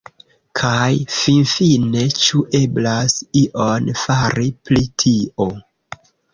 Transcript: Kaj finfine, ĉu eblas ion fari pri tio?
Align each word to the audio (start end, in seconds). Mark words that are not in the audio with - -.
Kaj 0.59 0.95
finfine, 1.15 2.01
ĉu 2.23 2.41
eblas 2.61 3.21
ion 3.45 3.95
fari 4.07 4.51
pri 4.67 4.85
tio? 5.05 5.51